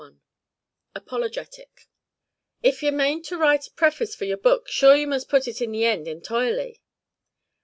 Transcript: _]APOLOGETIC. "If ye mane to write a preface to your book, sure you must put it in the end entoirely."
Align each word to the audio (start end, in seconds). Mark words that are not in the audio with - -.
_]APOLOGETIC. 0.95 1.87
"If 2.63 2.81
ye 2.81 2.89
mane 2.89 3.21
to 3.21 3.37
write 3.37 3.67
a 3.67 3.71
preface 3.73 4.15
to 4.15 4.25
your 4.25 4.37
book, 4.37 4.67
sure 4.67 4.95
you 4.95 5.05
must 5.05 5.29
put 5.29 5.47
it 5.47 5.61
in 5.61 5.71
the 5.73 5.85
end 5.85 6.07
entoirely." 6.07 6.81